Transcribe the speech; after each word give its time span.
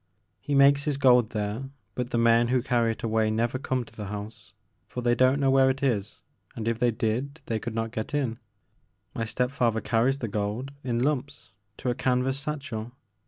He 0.39 0.55
makes 0.55 0.85
his 0.85 0.97
gold 0.97 1.29
there 1.29 1.69
but 1.93 2.09
the 2.09 2.17
men 2.17 2.47
who 2.47 2.63
carry 2.63 2.93
it 2.93 3.03
away 3.03 3.29
never 3.29 3.59
come 3.59 3.83
to 3.83 3.95
the 3.95 4.07
house, 4.07 4.51
for 4.87 5.01
they 5.01 5.13
don't 5.13 5.39
know 5.39 5.51
where 5.51 5.69
it 5.69 5.83
is 5.83 6.23
and 6.55 6.67
if 6.67 6.79
they 6.79 6.89
did 6.89 7.39
they 7.45 7.59
could 7.59 7.75
not 7.75 7.91
get 7.91 8.11
in. 8.11 8.39
My 9.13 9.25
step 9.25 9.51
father 9.51 9.79
carries 9.79 10.17
the 10.17 10.27
gold 10.27 10.71
in 10.83 10.97
lumps 11.03 11.51
to 11.77 11.91
a 11.91 11.93
canvas 11.93 12.39
satchel. 12.39 12.93